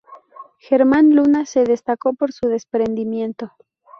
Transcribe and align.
Germán 0.57 1.13
Luna 1.15 1.45
se 1.45 1.63
destacó 1.63 2.13
por 2.15 2.31
su 2.31 2.47
desprendimiento. 2.47 3.53